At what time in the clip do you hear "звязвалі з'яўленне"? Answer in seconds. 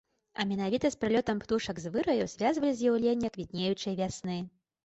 2.33-3.33